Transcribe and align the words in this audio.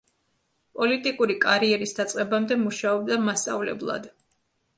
პოლიტიკური 0.77 1.35
კარიერის 1.43 1.93
დაწყებამდე 1.99 2.59
მუშაობდა 2.63 3.19
მასწავლებლად. 3.27 4.11